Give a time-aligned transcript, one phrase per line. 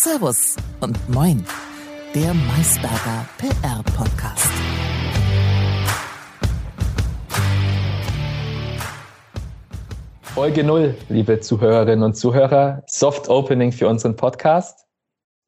[0.00, 1.44] Servus und Moin,
[2.14, 4.48] der Maisberger PR-Podcast.
[10.22, 14.86] Folge 0, liebe Zuhörerinnen und Zuhörer, Soft Opening für unseren Podcast.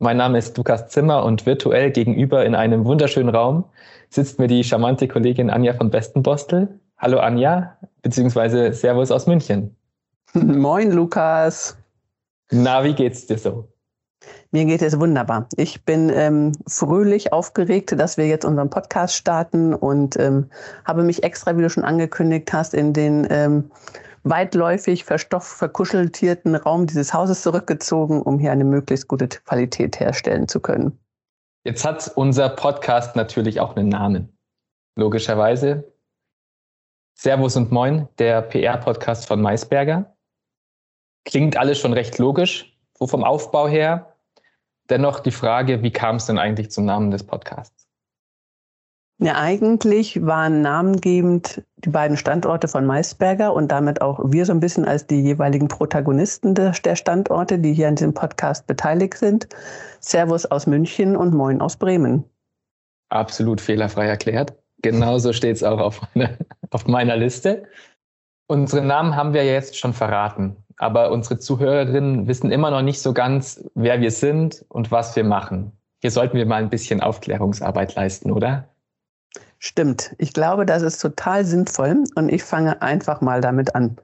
[0.00, 3.66] Mein Name ist Lukas Zimmer und virtuell gegenüber in einem wunderschönen Raum
[4.08, 6.80] sitzt mir die charmante Kollegin Anja von Bestenbostel.
[6.98, 9.76] Hallo Anja, beziehungsweise Servus aus München.
[10.32, 11.76] Moin Lukas.
[12.50, 13.69] Na, wie geht's dir so?
[14.52, 15.48] Mir geht es wunderbar.
[15.56, 20.50] Ich bin ähm, fröhlich aufgeregt, dass wir jetzt unseren Podcast starten und ähm,
[20.84, 23.70] habe mich extra, wie du schon angekündigt hast, in den ähm,
[24.24, 30.58] weitläufig verstoff verkuscheltierten Raum dieses Hauses zurückgezogen, um hier eine möglichst gute Qualität herstellen zu
[30.58, 30.98] können.
[31.64, 34.36] Jetzt hat unser Podcast natürlich auch einen Namen.
[34.96, 35.92] Logischerweise.
[37.14, 40.16] Servus und Moin, der PR-Podcast von Maisberger.
[41.24, 44.09] Klingt alles schon recht logisch, so vom Aufbau her.
[44.90, 47.86] Dennoch die Frage, wie kam es denn eigentlich zum Namen des Podcasts?
[49.22, 54.60] Ja, eigentlich waren namengebend die beiden Standorte von Maisberger und damit auch wir so ein
[54.60, 59.46] bisschen als die jeweiligen Protagonisten der Standorte, die hier an diesem Podcast beteiligt sind.
[60.00, 62.24] Servus aus München und Moin aus Bremen.
[63.10, 64.54] Absolut fehlerfrei erklärt.
[64.80, 66.38] Genauso steht es auch auf, meine,
[66.70, 67.64] auf meiner Liste.
[68.46, 73.02] Unsere Namen haben wir ja jetzt schon verraten aber unsere Zuhörerinnen wissen immer noch nicht
[73.02, 75.72] so ganz, wer wir sind und was wir machen.
[76.00, 78.66] Hier sollten wir mal ein bisschen Aufklärungsarbeit leisten, oder?
[79.58, 80.14] Stimmt.
[80.16, 83.98] Ich glaube, das ist total sinnvoll und ich fange einfach mal damit an.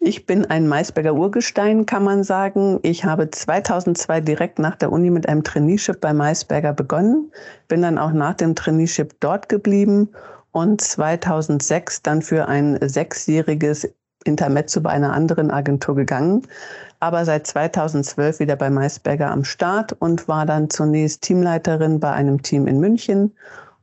[0.00, 2.80] Ich bin ein Maisberger Urgestein, kann man sagen.
[2.82, 7.30] Ich habe 2002 direkt nach der Uni mit einem Traineeship bei Maisberger begonnen,
[7.68, 10.08] bin dann auch nach dem Traineeship dort geblieben
[10.50, 16.42] und 2006 dann für ein sechsjähriges Intermezzo bei einer anderen Agentur gegangen,
[17.00, 22.42] aber seit 2012 wieder bei Maisberger am Start und war dann zunächst Teamleiterin bei einem
[22.42, 23.32] Team in München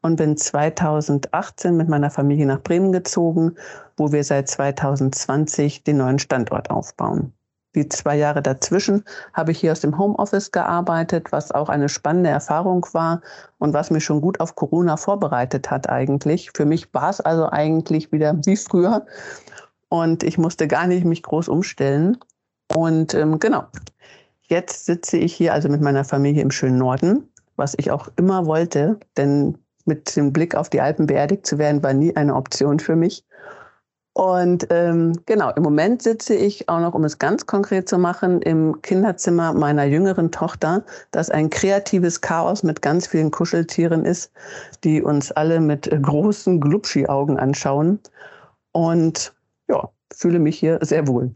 [0.01, 3.55] und bin 2018 mit meiner Familie nach Bremen gezogen,
[3.97, 7.33] wo wir seit 2020 den neuen Standort aufbauen.
[7.73, 12.29] Die zwei Jahre dazwischen habe ich hier aus dem Homeoffice gearbeitet, was auch eine spannende
[12.29, 13.21] Erfahrung war
[13.59, 16.51] und was mich schon gut auf Corona vorbereitet hat eigentlich.
[16.53, 19.05] Für mich war es also eigentlich wieder wie früher
[19.91, 22.17] und ich musste gar nicht mich groß umstellen.
[22.73, 23.65] Und ähm, genau,
[24.43, 28.45] jetzt sitze ich hier also mit meiner Familie im schönen Norden, was ich auch immer
[28.45, 32.79] wollte, denn mit dem Blick auf die Alpen beerdigt zu werden, war nie eine Option
[32.79, 33.25] für mich.
[34.13, 38.41] Und ähm, genau, im Moment sitze ich auch noch, um es ganz konkret zu machen,
[38.41, 44.31] im Kinderzimmer meiner jüngeren Tochter, das ein kreatives Chaos mit ganz vielen Kuscheltieren ist,
[44.85, 47.99] die uns alle mit großen Glubschi-Augen anschauen.
[48.71, 49.33] Und
[49.71, 51.31] ja, fühle mich hier sehr wohl.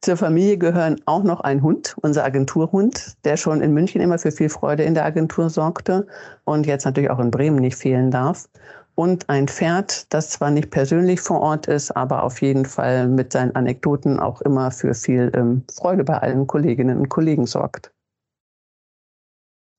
[0.00, 4.30] Zur Familie gehören auch noch ein Hund, unser Agenturhund, der schon in München immer für
[4.30, 6.06] viel Freude in der Agentur sorgte
[6.44, 8.48] und jetzt natürlich auch in Bremen nicht fehlen darf.
[8.94, 13.32] Und ein Pferd, das zwar nicht persönlich vor Ort ist, aber auf jeden Fall mit
[13.32, 17.92] seinen Anekdoten auch immer für viel ähm, Freude bei allen Kolleginnen und Kollegen sorgt.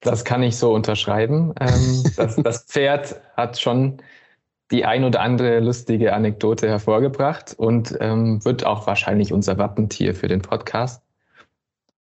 [0.02, 1.54] Das kann ich so unterschreiben.
[1.60, 4.02] Ähm, das, das Pferd hat schon
[4.72, 10.28] die ein oder andere lustige Anekdote hervorgebracht und ähm, wird auch wahrscheinlich unser Wappentier für
[10.28, 11.02] den Podcast.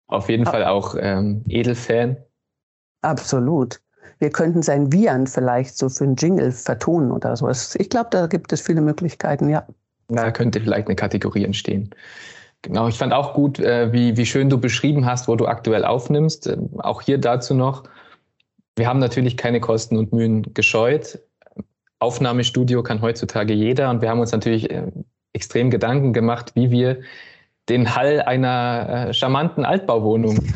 [0.06, 0.50] Auf jeden ah.
[0.50, 2.16] Fall auch ähm, Edelfan.
[3.02, 3.80] Absolut.
[4.18, 7.48] Wir könnten sein Vian vielleicht so für einen Jingle vertonen oder so.
[7.48, 9.66] Ich glaube, da gibt es viele Möglichkeiten, ja.
[10.08, 11.90] Da könnte vielleicht eine Kategorie entstehen.
[12.62, 15.84] Genau, ich fand auch gut, äh, wie, wie schön du beschrieben hast, wo du aktuell
[15.84, 16.48] aufnimmst.
[16.48, 17.84] Ähm, auch hier dazu noch.
[18.76, 21.20] Wir haben natürlich keine Kosten und Mühen gescheut.
[22.00, 24.90] Aufnahmestudio kann heutzutage jeder und wir haben uns natürlich äh,
[25.32, 27.00] extrem Gedanken gemacht, wie wir
[27.68, 30.38] den Hall einer äh, charmanten Altbauwohnung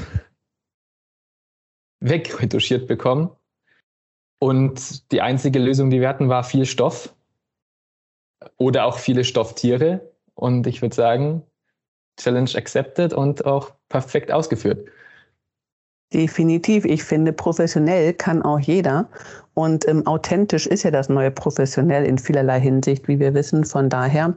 [2.00, 3.30] wegretuschiert bekommen.
[4.40, 7.14] Und die einzige Lösung, die wir hatten, war viel Stoff
[8.56, 10.12] oder auch viele Stofftiere.
[10.34, 11.42] Und ich würde sagen,
[12.18, 14.88] Challenge accepted und auch perfekt ausgeführt.
[16.12, 16.84] Definitiv.
[16.84, 19.08] Ich finde, professionell kann auch jeder.
[19.54, 23.64] Und ähm, authentisch ist ja das neue professionell in vielerlei Hinsicht, wie wir wissen.
[23.64, 24.34] Von daher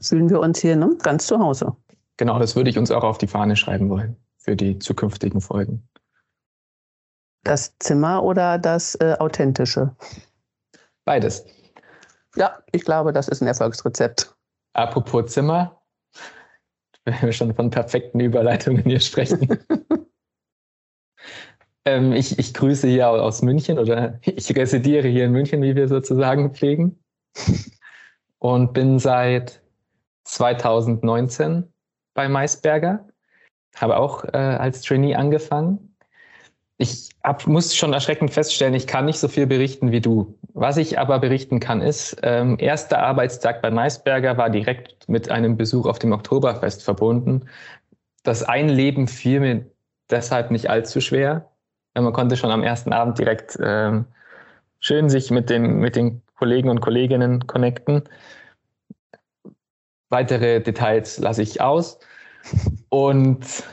[0.00, 1.74] fühlen wir uns hier ne, ganz zu Hause.
[2.16, 5.88] Genau, das würde ich uns auch auf die Fahne schreiben wollen für die zukünftigen Folgen.
[7.44, 9.96] Das Zimmer oder das äh, Authentische?
[11.06, 11.46] Beides.
[12.36, 14.34] Ja, ich glaube, das ist ein Erfolgsrezept.
[14.74, 15.80] Apropos Zimmer,
[17.04, 19.58] wenn wir schon von perfekten Überleitungen hier sprechen.
[21.84, 25.88] Ähm, ich, ich grüße hier aus München oder ich residiere hier in München, wie wir
[25.88, 26.98] sozusagen pflegen.
[28.38, 29.62] Und bin seit
[30.24, 31.70] 2019
[32.14, 33.06] bei Maisberger.
[33.76, 35.94] Habe auch äh, als Trainee angefangen.
[36.78, 40.38] Ich hab, muss schon erschreckend feststellen, ich kann nicht so viel berichten wie du.
[40.54, 45.58] Was ich aber berichten kann, ist, ähm, erster Arbeitstag bei Maisberger war direkt mit einem
[45.58, 47.46] Besuch auf dem Oktoberfest verbunden.
[48.22, 49.66] Das Einleben fiel mir
[50.10, 51.49] deshalb nicht allzu schwer.
[51.94, 54.06] Man konnte schon am ersten Abend direkt ähm,
[54.78, 58.02] schön sich mit den, mit den Kollegen und Kolleginnen connecten.
[60.08, 61.98] Weitere Details lasse ich aus.
[62.88, 63.64] Und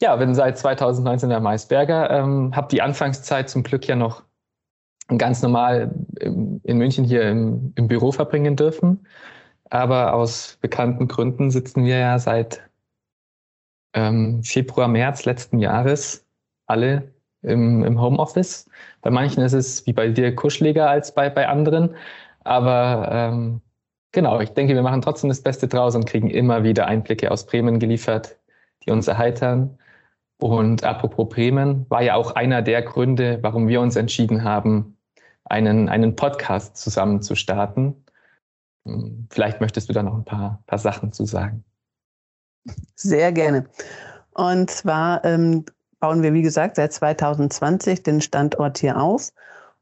[0.00, 4.22] ja, bin seit 2019 der Maisberger, ähm, habe die Anfangszeit zum Glück ja noch
[5.16, 5.90] ganz normal
[6.20, 9.06] in München hier im, im Büro verbringen dürfen.
[9.70, 12.62] Aber aus bekannten Gründen sitzen wir ja seit
[13.94, 16.26] ähm, Februar, März letzten Jahres
[16.66, 17.12] alle
[17.42, 18.68] im, im Homeoffice.
[19.02, 21.94] Bei manchen ist es wie bei dir kuscheliger als bei, bei anderen.
[22.44, 23.60] Aber ähm,
[24.12, 27.46] genau, ich denke, wir machen trotzdem das Beste draus und kriegen immer wieder Einblicke aus
[27.46, 28.36] Bremen geliefert,
[28.84, 29.78] die uns erheitern.
[30.40, 34.96] Und apropos Bremen, war ja auch einer der Gründe, warum wir uns entschieden haben,
[35.44, 38.04] einen, einen Podcast zusammen zu starten.
[38.86, 41.64] Hm, vielleicht möchtest du da noch ein paar, paar Sachen zu sagen.
[42.94, 43.68] Sehr gerne.
[44.32, 45.64] Und zwar ähm,
[46.00, 49.30] bauen wir, wie gesagt, seit 2020 den Standort hier auf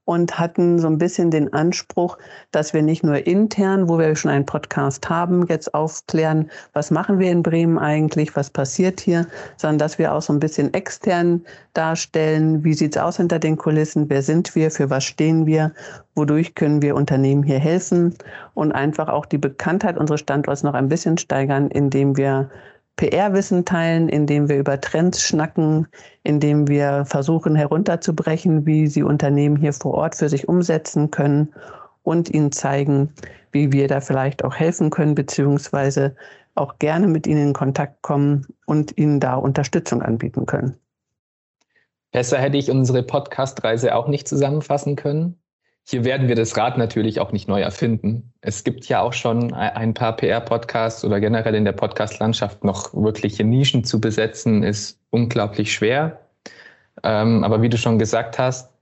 [0.06, 2.16] und hatten so ein bisschen den Anspruch,
[2.52, 7.18] dass wir nicht nur intern, wo wir schon einen Podcast haben, jetzt aufklären, was machen
[7.18, 9.26] wir in Bremen eigentlich, was passiert hier,
[9.56, 14.08] sondern dass wir auch so ein bisschen extern darstellen, wie sieht's aus hinter den Kulissen,
[14.08, 15.72] wer sind wir, für was stehen wir,
[16.14, 18.14] wodurch können wir Unternehmen hier helfen
[18.54, 22.48] und einfach auch die Bekanntheit unseres Standorts noch ein bisschen steigern, indem wir
[22.96, 25.86] PR-Wissen teilen, indem wir über Trends schnacken,
[26.22, 31.52] indem wir versuchen herunterzubrechen, wie sie Unternehmen hier vor Ort für sich umsetzen können
[32.02, 33.12] und ihnen zeigen,
[33.52, 36.16] wie wir da vielleicht auch helfen können, beziehungsweise
[36.54, 40.76] auch gerne mit ihnen in Kontakt kommen und ihnen da Unterstützung anbieten können.
[42.12, 45.38] Besser hätte ich unsere Podcast-Reise auch nicht zusammenfassen können.
[45.88, 48.32] Hier werden wir das Rad natürlich auch nicht neu erfinden.
[48.40, 53.44] Es gibt ja auch schon ein paar PR-Podcasts oder generell in der Podcast-Landschaft noch wirkliche
[53.44, 56.22] Nischen zu besetzen, ist unglaublich schwer.
[57.04, 58.72] Ähm, aber wie du schon gesagt hast,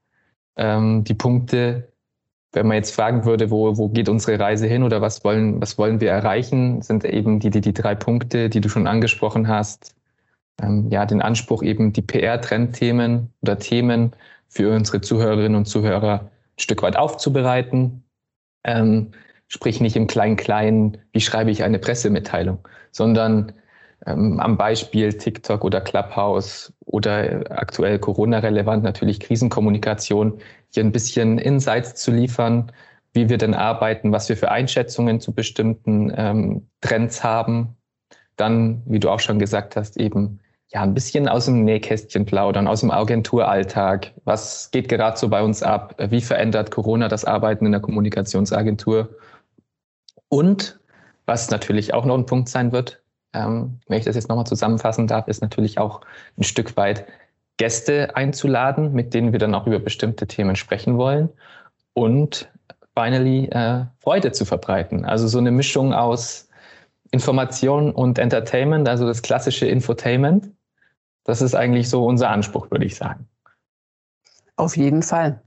[0.57, 1.93] ähm, die Punkte,
[2.53, 5.77] wenn man jetzt fragen würde, wo, wo geht unsere Reise hin oder was wollen, was
[5.77, 9.95] wollen wir erreichen, sind eben die, die, die drei Punkte, die du schon angesprochen hast.
[10.63, 14.15] Ähm, ja, den Anspruch eben die PR-Trendthemen oder Themen
[14.49, 18.05] für unsere Zuhörerinnen und Zuhörer Stück weit aufzubereiten.
[18.65, 19.13] Ähm,
[19.49, 23.53] sprich nicht im Klein-Klein, wie schreibe ich eine Pressemitteilung, sondern
[24.07, 30.41] ähm, am Beispiel TikTok oder Clubhouse oder aktuell Corona-relevant natürlich Krisenkommunikation
[30.71, 32.73] hier ein bisschen Insights zu liefern,
[33.13, 37.77] wie wir denn arbeiten, was wir für Einschätzungen zu bestimmten ähm, Trends haben.
[38.37, 42.67] Dann, wie du auch schon gesagt hast, eben ja, ein bisschen aus dem Nähkästchen plaudern,
[42.67, 44.13] aus dem Agenturalltag.
[44.25, 45.95] Was geht gerade so bei uns ab?
[45.99, 49.11] Wie verändert Corona das Arbeiten in der Kommunikationsagentur?
[50.29, 50.81] Und
[51.27, 53.03] was natürlich auch noch ein Punkt sein wird,
[53.35, 56.01] ähm, wenn ich das jetzt nochmal zusammenfassen darf, ist natürlich auch
[56.39, 57.07] ein Stück weit
[57.57, 61.31] Gäste einzuladen, mit denen wir dann auch über bestimmte Themen sprechen wollen.
[61.93, 62.51] Und
[62.97, 65.05] finally äh, Freude zu verbreiten.
[65.05, 66.49] Also so eine Mischung aus
[67.15, 70.51] Information und Entertainment, also das klassische Infotainment,
[71.25, 73.27] das ist eigentlich so unser Anspruch, würde ich sagen.
[74.57, 75.41] Auf jeden Fall.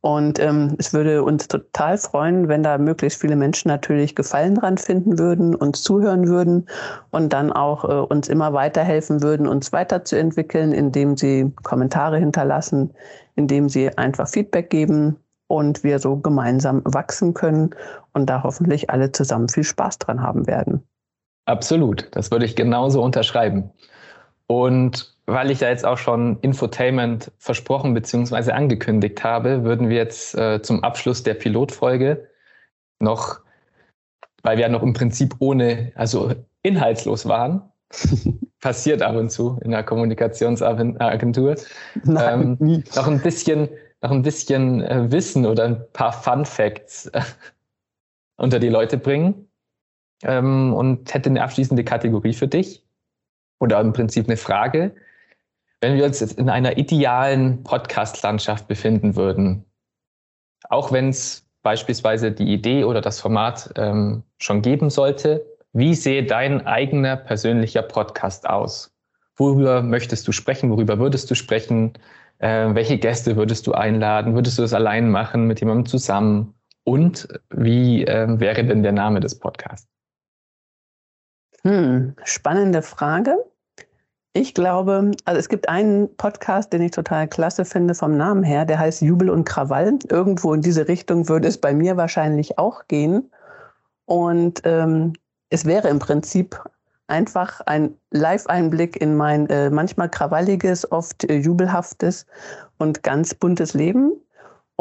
[0.00, 4.76] Und ähm, es würde uns total freuen, wenn da möglichst viele Menschen natürlich Gefallen dran
[4.76, 6.66] finden würden, uns zuhören würden
[7.10, 12.94] und dann auch äh, uns immer weiterhelfen würden, uns weiterzuentwickeln, indem sie Kommentare hinterlassen,
[13.36, 17.70] indem sie einfach Feedback geben und wir so gemeinsam wachsen können
[18.12, 20.82] und da hoffentlich alle zusammen viel Spaß dran haben werden.
[21.44, 23.70] Absolut, das würde ich genauso unterschreiben.
[24.46, 28.52] Und weil ich ja jetzt auch schon Infotainment versprochen bzw.
[28.52, 32.28] angekündigt habe, würden wir jetzt äh, zum Abschluss der Pilotfolge
[32.98, 33.40] noch,
[34.42, 36.32] weil wir ja noch im Prinzip ohne, also
[36.62, 37.62] inhaltslos waren,
[38.60, 41.56] passiert ab und zu in der Kommunikationsagentur,
[42.06, 42.56] ähm,
[42.94, 43.68] noch ein bisschen,
[44.00, 47.22] noch ein bisschen äh, Wissen oder ein paar Fun Facts äh,
[48.36, 49.48] unter die Leute bringen
[50.22, 52.84] ähm, und hätte eine abschließende Kategorie für dich
[53.58, 54.94] oder im Prinzip eine Frage.
[55.80, 59.64] Wenn wir uns jetzt in einer idealen Podcast-Landschaft befinden würden,
[60.68, 66.24] auch wenn es beispielsweise die Idee oder das Format ähm, schon geben sollte, wie sehe
[66.24, 68.92] dein eigener persönlicher Podcast aus?
[69.36, 70.70] Worüber möchtest du sprechen?
[70.70, 71.94] Worüber würdest du sprechen?
[72.38, 74.34] Äh, welche Gäste würdest du einladen?
[74.34, 76.54] Würdest du das allein machen, mit jemandem zusammen?
[76.84, 79.88] Und wie äh, wäre denn der Name des Podcasts?
[81.64, 83.36] Hm, spannende Frage.
[84.34, 88.64] Ich glaube, also es gibt einen Podcast, den ich total klasse finde vom Namen her,
[88.64, 89.98] der heißt Jubel und Krawall.
[90.08, 93.30] Irgendwo in diese Richtung würde es bei mir wahrscheinlich auch gehen.
[94.06, 95.12] Und ähm,
[95.50, 96.58] es wäre im Prinzip
[97.08, 102.26] einfach ein Live-Einblick in mein äh, manchmal krawalliges, oft äh, jubelhaftes
[102.78, 104.12] und ganz buntes Leben.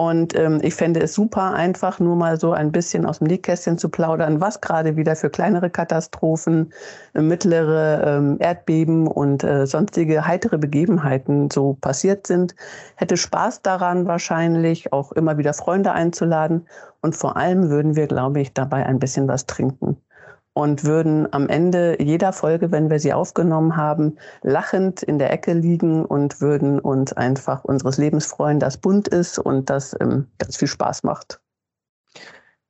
[0.01, 3.77] Und ähm, ich fände es super einfach, nur mal so ein bisschen aus dem Nähkästchen
[3.77, 6.73] zu plaudern, was gerade wieder für kleinere Katastrophen,
[7.13, 12.55] äh, mittlere ähm, Erdbeben und äh, sonstige heitere Begebenheiten so passiert sind.
[12.95, 16.65] Hätte Spaß daran wahrscheinlich, auch immer wieder Freunde einzuladen.
[17.03, 19.97] Und vor allem würden wir, glaube ich, dabei ein bisschen was trinken
[20.53, 25.53] und würden am Ende jeder Folge, wenn wir sie aufgenommen haben, lachend in der Ecke
[25.53, 30.57] liegen und würden uns einfach unseres Lebens freuen, das bunt ist und das ähm, ganz
[30.57, 31.39] viel Spaß macht.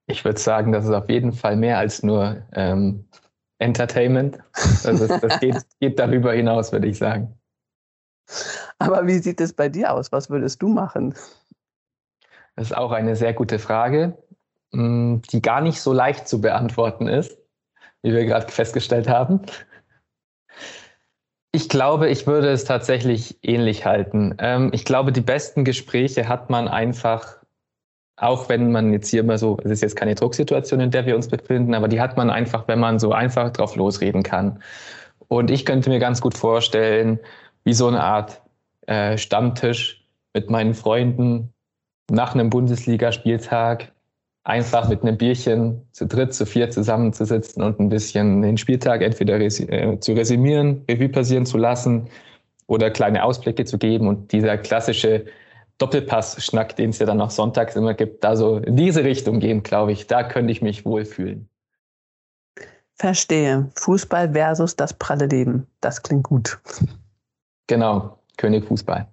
[0.05, 3.07] Ich würde sagen, das ist auf jeden Fall mehr als nur ähm,
[3.59, 4.39] Entertainment.
[4.83, 7.35] Also das, das geht, geht darüber hinaus, würde ich sagen.
[8.77, 10.11] Aber wie sieht es bei dir aus?
[10.11, 11.15] Was würdest du machen?
[12.55, 14.17] Das ist auch eine sehr gute Frage,
[14.71, 17.40] mm, die gar nicht so leicht zu beantworten ist
[18.03, 19.41] wie wir gerade festgestellt haben.
[21.53, 24.35] Ich glaube, ich würde es tatsächlich ähnlich halten.
[24.39, 27.37] Ähm, ich glaube, die besten Gespräche hat man einfach,
[28.15, 31.15] auch wenn man jetzt hier immer so, es ist jetzt keine Drucksituation, in der wir
[31.15, 34.61] uns befinden, aber die hat man einfach, wenn man so einfach drauf losreden kann.
[35.27, 37.19] Und ich könnte mir ganz gut vorstellen,
[37.63, 38.41] wie so eine Art
[38.87, 41.53] äh, Stammtisch mit meinen Freunden
[42.09, 43.91] nach einem Bundesligaspieltag
[44.43, 49.39] einfach mit einem Bierchen zu dritt, zu vier zusammenzusitzen und ein bisschen den Spieltag entweder
[49.39, 52.09] äh, zu resümieren, Revue passieren zu lassen
[52.67, 55.25] oder kleine Ausblicke zu geben und dieser klassische
[55.77, 59.63] Doppelpass-Schnack, den es ja dann auch sonntags immer gibt, da so in diese Richtung gehen,
[59.63, 61.47] glaube ich, da könnte ich mich wohlfühlen.
[62.95, 63.71] Verstehe.
[63.75, 65.65] Fußball versus das pralle Leben.
[65.81, 66.59] Das klingt gut.
[67.65, 69.07] Genau, König Fußball.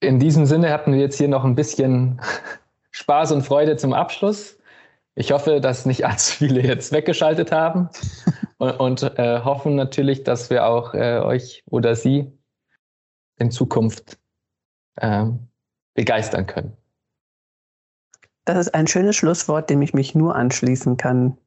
[0.00, 2.20] In diesem Sinne hatten wir jetzt hier noch ein bisschen
[2.98, 4.58] Spaß und Freude zum Abschluss.
[5.14, 7.90] Ich hoffe, dass nicht allzu viele jetzt weggeschaltet haben
[8.58, 12.32] und, und äh, hoffen natürlich, dass wir auch äh, euch oder Sie
[13.36, 14.18] in Zukunft
[14.96, 15.26] äh,
[15.94, 16.76] begeistern können.
[18.46, 21.38] Das ist ein schönes Schlusswort, dem ich mich nur anschließen kann.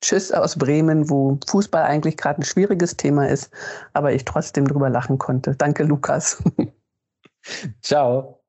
[0.00, 3.52] Tschüss aus Bremen, wo Fußball eigentlich gerade ein schwieriges Thema ist,
[3.92, 5.54] aber ich trotzdem drüber lachen konnte.
[5.54, 6.42] Danke, Lukas.
[7.82, 8.45] Ciao.